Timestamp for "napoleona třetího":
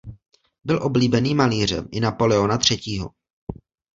1.99-3.11